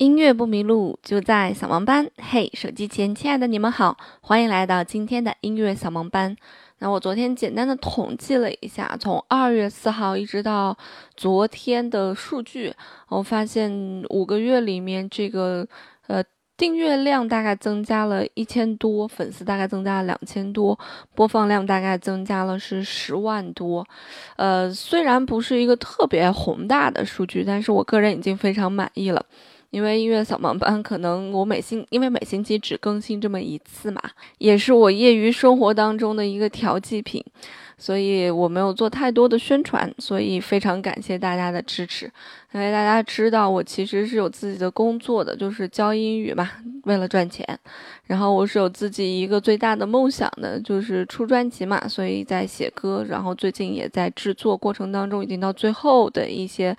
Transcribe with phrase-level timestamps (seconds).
[0.00, 2.10] 音乐不迷路，就在扫盲班。
[2.16, 6.34] 嘿，手机前亲爱的你们好，欢迎来到今天的音乐扫盲班。
[6.78, 10.74] 那我昨天简单的统计了一下，从二月四号一直到
[11.14, 12.72] 昨天的数据，
[13.08, 15.68] 我发现五个月里面这个
[16.06, 16.24] 呃
[16.56, 20.78] 订阅量大概增加了一千多，粉丝大概增加了两千多，
[21.14, 23.86] 播放量大概增加了是十万多。
[24.36, 29.26] 呃，虽然不是一个特别宏大的数据，但是我个人已经非常满意了。
[29.70, 34.00] 因为音乐扫盲班可能我每星，因为每星期只更新这么一次嘛，
[34.38, 37.24] 也是我业余生活当中的一个调剂品，
[37.78, 42.10] 所以我没有做太多的宣传，所以非常感谢大家的支持。
[42.52, 46.50] 因为大家知道我其实是有自己的工作的，就是教英语嘛，
[46.82, 47.46] 为了赚钱。
[48.06, 56.76] 然后我是有自己一个最大的梦想的，就是出专辑嘛，所以在写歌，然后最近也在制作过程当中，已经到最后的一些。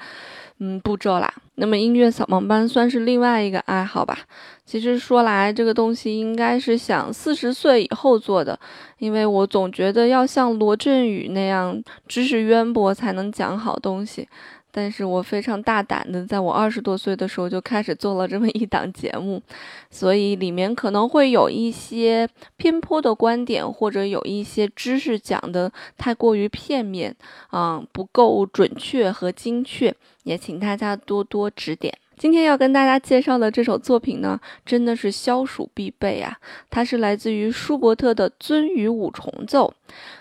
[0.63, 1.33] 嗯，步骤啦。
[1.61, 4.17] 那么音乐扫盲班算是另外一个爱好吧。
[4.65, 8.59] 其实说来，这个东西应该是想四十岁以后做的，
[8.97, 14.27] 因为我总觉得要像罗振宇那样知识渊博才能讲好东西。
[14.71, 19.41] 但是我非常大胆的，在我二十多岁的时候就开始做了这么一档节目，
[19.89, 27.15] 所以里面可能会有一些偏颇的观点，或者有一些知识讲的太过于片面，
[27.49, 31.93] 啊，不够准确和精确，也请大家多多指点。
[32.17, 36.37] 今天要跟大家介绍的这首作品呢，真的是消暑必备啊！
[36.69, 39.73] 它是来自于舒伯特的《鳟鱼五重奏》。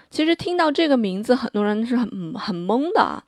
[0.09, 3.23] 其实听到这个名字，很多人是很很懵的啊。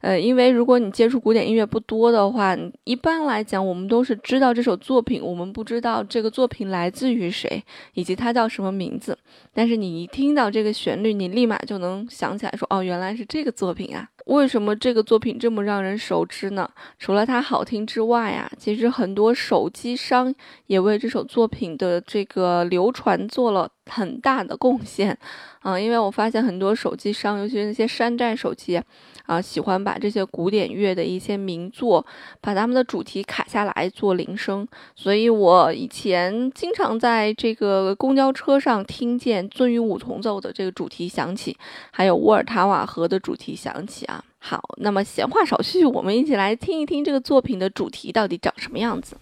[0.00, 7.62] 呃，因为如果你接触古典音乐不多的话，一般来讲，我们都是知道这首作品，我们不知道这个作品来自于谁，
[7.94, 9.16] 以及它叫什么名字。
[9.52, 14.08] 但是你一听到这个旋律，你立马就能想起来，说哦，原来是这个作品啊。
[14.26, 16.68] 为什么这个作品这么让人熟知呢？
[16.98, 20.34] 除了它好听之外啊，其实很多手机商
[20.66, 25.16] 也为这首作品的这个流传做了很大的贡献。
[25.60, 28.82] 啊，因为我发现很多手机商，尤其是那些山寨手机。
[29.26, 32.04] 啊，喜欢把这些古典乐的一些名作，
[32.40, 34.66] 把他们的主题卡下来做铃声，
[34.96, 41.56] 所以我以前经常在这个公交车上听见《鳟鱼五重奏》的这个主题响起，
[41.92, 44.24] 还有沃尔塔瓦河的主题响起啊。
[44.38, 49.16] 好，那么闲话少叙，我们一起来听一听这个作品的主题到底长什么样子。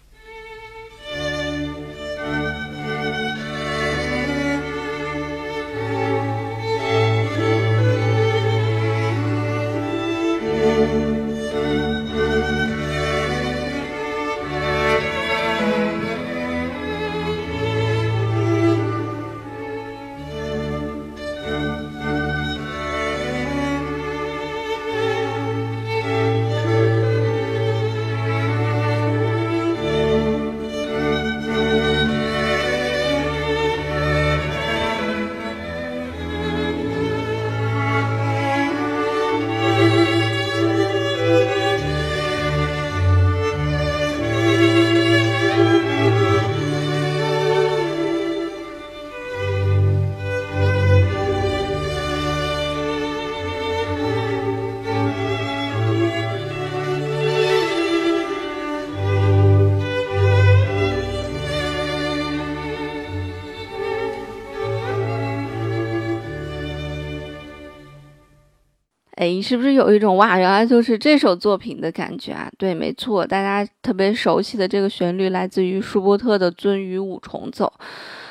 [69.15, 72.51] 哎，是不是有一种哇，原来就是这首作品的感觉啊？
[72.57, 77.71] 对，没错，大家特别熟悉的这个旋律来自于舒伯特的《鳟鱼五重奏》。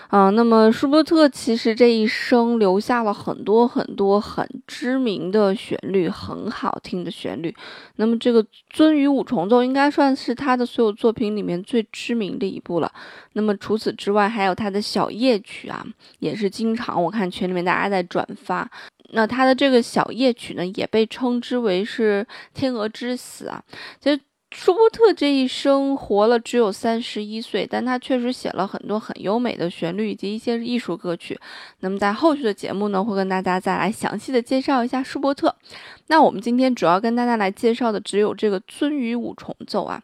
[0.08, 7.54] 啊，那么舒伯特其实这一生留下了很多很多很知名的旋律，很好听的旋律。
[7.96, 8.42] 那么这个
[8.72, 12.92] 《鳟鱼五重奏》应该算是他的所有作品里面最知名的一部了。
[13.32, 15.84] 那么除此之外，还有他的小夜曲啊，
[16.20, 18.70] 也是经常我看群里面大家在转发。
[19.10, 23.62] 那他的这个小夜曲呢，也被称之为是天鹅之死啊。
[24.00, 24.20] 其实
[24.56, 31.36] 舒伯特这一生活了只有三十一岁，但他确实写了很多很优美的旋律以及一些艺术歌曲。
[31.80, 35.52] 那么在后续的节目呢，会跟大家再来详细的介绍一下舒伯特。
[36.06, 40.00] 那我们今天主要跟大家来介绍的只有这个《鳟鱼五重奏》啊。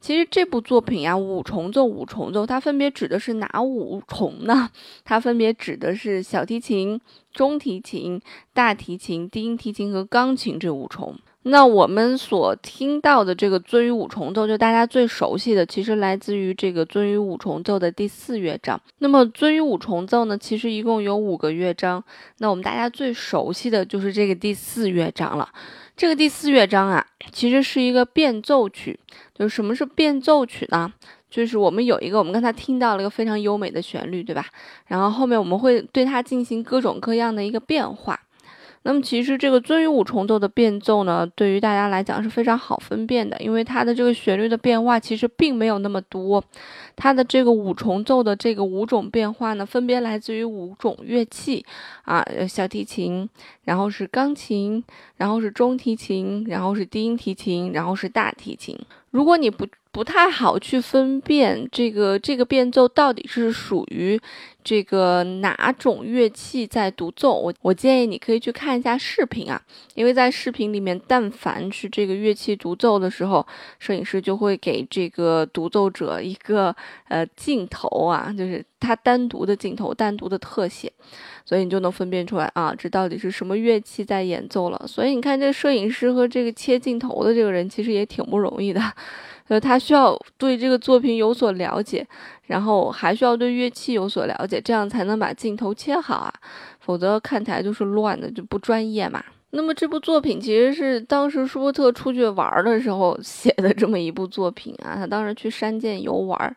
[0.00, 4.70] 其实这部作品呀，五重奏，五重奏，它分别指的是哪五重呢？
[5.04, 6.98] 它分别指的是小提琴、
[7.34, 8.18] 中提琴、
[8.54, 11.18] 大提琴、低音提琴和钢琴这五重。
[11.42, 18.78] 那我们所听到的这个鳟鱼五重奏，就大家最熟悉的，其实来自于这个鳟鱼五重奏的第四乐章。
[18.98, 22.04] 那么鳟鱼五重奏呢，其实一共有五个乐章。
[22.38, 25.48] 那我们大家最熟悉的就是这个第四乐章了。
[25.96, 29.00] 这个第四乐章啊，其实是一个变奏曲。
[29.34, 30.92] 就是什么是变奏曲呢？
[31.30, 34.44] 就是我们有一个，我们刚才听到了一个非常优美的旋律，对吧？
[34.86, 38.20] 然后后面我们会对它进行各种各样的一个变化。
[38.82, 46.42] 那么其实这个鳟鱼五重奏的变奏呢，对于大家来讲是非常好分辨的，因为它的这个旋律的变化其实并没有那么多。
[46.96, 51.64] 它的这个五重奏的这个五种变化呢，分别来自于五种乐器
[52.02, 53.28] 啊，小提琴，
[53.64, 54.82] 然后是钢琴，
[55.16, 58.78] 然后是中提琴，然后是低音提琴，然后是大提琴。
[59.10, 64.20] 如果你不不太好去分辨这个这个变奏到底是属于
[64.62, 69.60] 这个哪种乐器在独奏，我我建议你可以去看一下视频啊，
[69.94, 73.44] 因为在视频里面，但凡是这个乐器独奏的时候，
[73.78, 76.74] 摄影师就会给这个独奏者一个
[77.08, 80.92] 呃镜头啊，就是他单独的镜头、单独的特写，
[81.44, 84.84] 所以你就能分辨出来啊，这到底是什么乐器在演奏了。
[84.86, 88.80] 所以你看，这摄影师和这个切镜头的这个人其实也挺不容易的。
[89.50, 92.06] 呃，他需要对这个作品有所了解，
[92.46, 96.32] 然后还需要对乐器有所了解，这样才能把镜头切好啊，
[96.78, 99.20] 否则看起来就是乱的，就不专业嘛。
[99.50, 106.56] 那么这部作品其实是当时舒伯特出去玩儿的时候 写的这么一部作品啊，他当时去山涧游玩，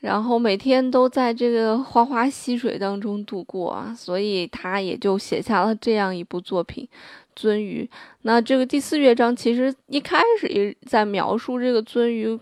[0.00, 6.88] 然后每天都在这个花花溪水当中度过啊，所以他也就写下了这样一部作品。
[7.34, 7.88] 鳟鱼，
[8.22, 12.38] 那这个第四乐章其实一开始也在描述这个鳟鱼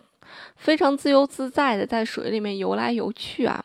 [0.56, 3.65] 非常自由自在的在水里面游来游去啊。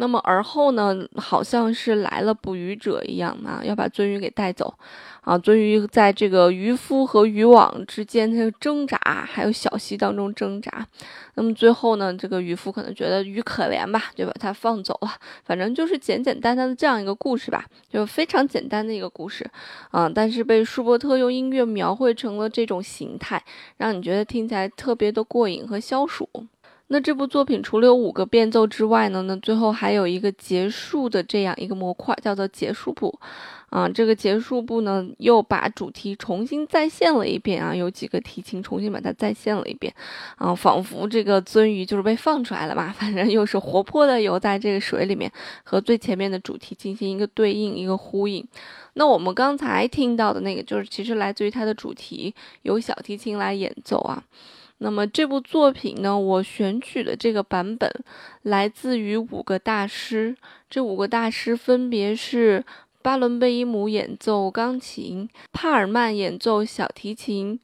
[0.00, 4.72] 那么而后呢，好像是来了捕鱼者一样啊，要把鳟鱼给带走。
[5.22, 8.96] 啊，鳟鱼在这个渔夫和渔网之间这个挣扎，
[9.28, 10.86] 还有小溪当中挣扎。
[11.34, 15.10] 那么最后呢，这个渔夫可能觉得鱼可怜吧，就把它放走了。
[15.44, 19.44] 反正就是简简单单的这样一个故事吧，就非常简单的一个故事
[19.90, 20.08] 啊。
[20.08, 23.42] 但是被舒伯特用音乐描绘成了这种形态，
[23.76, 26.26] 让你觉得听起来特别的过瘾和消暑。
[26.88, 33.18] 那这部作品除了有五个变奏之外呢，那最后还有一个结束的这样一个模块，叫做结束部。
[33.70, 39.92] 啊，这个结束部呢，又把主题重新再现了一遍啊，有几个提琴重新把它再现了一遍，
[40.36, 45.30] 啊，仿佛这个鳟鱼就是被放出来了嘛， 反正又是活泼的游在这个水里面，
[45.64, 48.42] 和最前面的主题进行一个对应，一个呼应。
[48.94, 54.24] 那我们刚才听到的那个，就是其实来自于它的主题，由小提琴来演奏啊。
[54.78, 57.90] 那么这部作品呢，我选取的这个版本
[58.42, 60.36] 来自于五个大师，
[60.70, 62.64] 这五个大师分别是。
[63.00, 67.58] 巴伦贝伊姆演奏钢琴，帕尔曼演奏小提琴，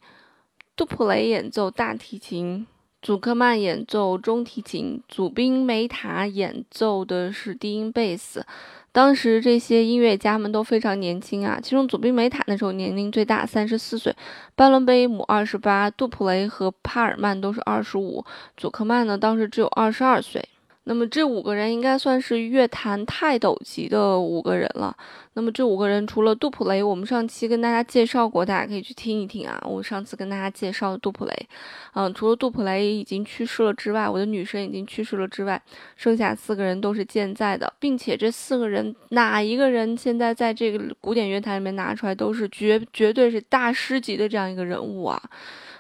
[0.77, 2.67] 杜普雷演奏大提琴，
[3.05, 8.47] 祖克曼演奏中提琴，祖宾梅塔演奏的是低音贝斯。
[8.93, 14.11] 当时这些音乐家们都非常年轻啊，其中祖宾梅塔那时候年龄最大，三十四岁；
[14.55, 18.25] 巴伦贝姆二十八，杜普雷和帕尔曼都是二十五，
[18.57, 20.43] 祖克曼呢当时只有二十二岁。
[20.87, 24.95] 那么这五个人应该算是乐坛泰斗级的五个人了。
[25.33, 29.61] 那么这五个人除了杜普雷，我们上期跟大家介绍过，大家可以去听一听啊。
[29.67, 31.49] 我上次跟大家介绍杜普雷，
[31.95, 35.61] 嗯，除了杜普雷已经去世了之外，我的女神已经去世了之外，
[35.97, 45.21] 剩下四个人都是健在的，并且这四个人哪一个人现在在这个古典乐坛里面拿出来都是绝绝对是大师级的这样一个人物啊。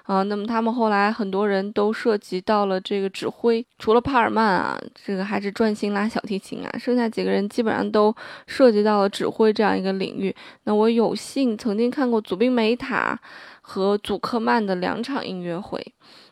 [0.04, 8.14] 啊，那么他们后来很多人都涉及到了这个指挥，除了帕尔曼啊，这个还是专心拉小提琴啊，剩下几个人基本上都
[8.46, 10.34] 涉及到了指挥这样一个领域。
[10.64, 13.18] 那我有幸曾经看过祖宾梅塔
[13.62, 15.82] 和祖克曼的两场音乐会，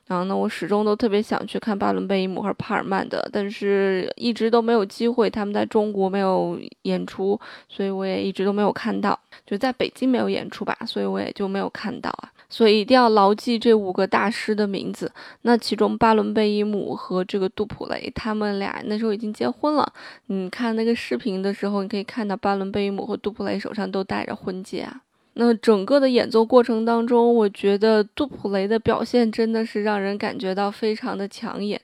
[0.06, 12.31] 然后呢，我始终都特别想去看巴伦贝伊姆和帕尔曼的，但是一直都没有机会，他们在中国没有演出，所以我也一直都没有看到，就在北京没有演出吧，所以我也就没有看到啊。
[12.52, 15.10] 所以一定要牢记这五个大师的名字。
[15.40, 19.90] 那其中巴伦贝伊姆和这个杜普雷，他们俩那时候已经结婚了。
[20.26, 25.00] 你看那个视频的时候，你可以看到巴伦贝伊姆和杜普雷手上都戴着婚戒啊。
[25.34, 31.80] 那整个的演奏过程当中，我觉得杜普雷的表现真的是让人感觉到非常的抢眼。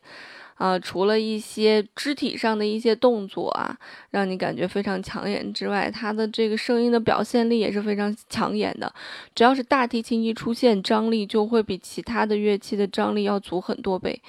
[0.59, 3.77] 啊，除了一些肢体上的一些动作啊，
[4.11, 8.93] 让你感觉非常抢眼之外，它的这个声音的表现力也是非常抢眼的。
[9.35, 14.21] 只要是大提琴一出现，张力就会比其他的乐器的张力要足很多倍。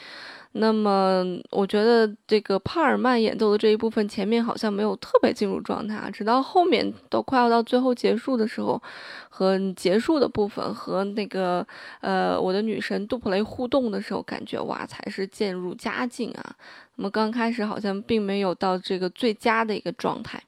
[0.54, 8.82] 那么我觉得这个帕尔曼演奏的这一部分前面好像没有特别进入状态啊，直到后面都快要到最后结束的时候，
[9.30, 11.66] 和结束的部分和那个
[12.02, 16.56] 呃我的女神杜普雷互动的时候，感觉哇才是渐入佳境啊。
[16.96, 20.42] 那么刚开始好像并没有到这个最佳的一个状态。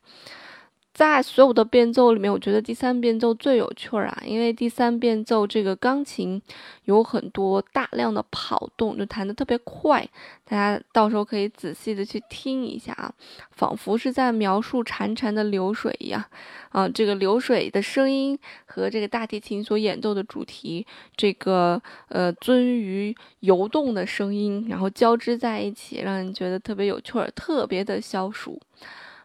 [0.93, 6.41] 在所有的变奏里面，我觉得第三变奏最有趣儿啊，因为第三变奏这个钢琴
[6.83, 10.07] 有很多大量的跑动，就弹得特别快，
[10.43, 13.13] 大家到时候可以仔细的去听一下啊，
[13.51, 16.24] 仿佛是在描述潺潺的流水一样
[16.69, 28.60] 啊，这个流水的声音和这个大提琴所演奏的主题，这个呃尊于游动的声音，然后交织在一起，让人觉得特别有趣儿，特别的消暑。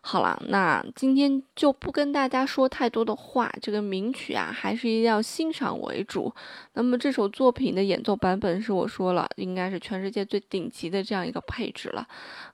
[0.08, 3.52] 好了，那今天就不跟大家说太多的话。
[3.60, 6.32] 这个名曲啊，还是一定要欣赏为主。
[6.74, 12.06] 那么这首作品的演奏版本是我说了，应该是全世界最顶级的这样一个配置了。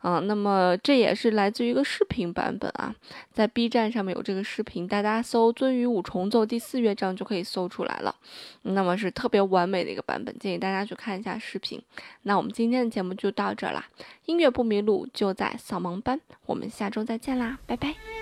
[0.03, 2.95] 嗯，那么这也是来自于一个视频版本啊，
[3.35, 8.17] 在 B 站上面有这个视频，大家搜“尊于五重奏第四乐章”就可以搜出来了。
[8.63, 11.79] 那么是特别完美的一个版本，建议大家去看一下视频。
[12.23, 13.85] 那我们今天的节目就到这儿啦，
[14.25, 17.59] 音乐不迷路就在扫盲班，我们下周再见啦那。
[17.67, 18.22] 拜拜。